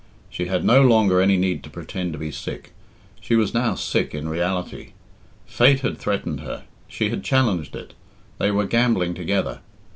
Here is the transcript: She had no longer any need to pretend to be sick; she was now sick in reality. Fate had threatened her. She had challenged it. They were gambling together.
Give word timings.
She 0.31 0.45
had 0.47 0.65
no 0.65 0.81
longer 0.81 1.21
any 1.21 1.37
need 1.37 1.61
to 1.61 1.69
pretend 1.69 2.11
to 2.13 2.17
be 2.17 2.31
sick; 2.31 2.71
she 3.19 3.35
was 3.35 3.53
now 3.53 3.75
sick 3.75 4.15
in 4.15 4.27
reality. 4.29 4.93
Fate 5.45 5.81
had 5.81 5.99
threatened 5.99 6.39
her. 6.39 6.63
She 6.87 7.09
had 7.11 7.23
challenged 7.23 7.75
it. 7.75 7.93
They 8.39 8.49
were 8.49 8.65
gambling 8.65 9.13
together. 9.13 9.59